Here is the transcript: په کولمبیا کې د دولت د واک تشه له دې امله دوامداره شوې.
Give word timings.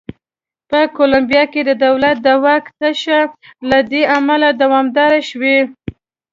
په 0.69 0.79
کولمبیا 0.97 1.43
کې 1.51 1.61
د 1.69 1.71
دولت 1.85 2.17
د 2.25 2.27
واک 2.43 2.65
تشه 2.79 3.19
له 3.69 3.79
دې 3.91 4.03
امله 4.17 4.47
دوامداره 4.61 5.19
شوې. 5.29 5.57